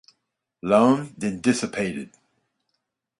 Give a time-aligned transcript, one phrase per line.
[0.63, 2.09] Ione then dissipated.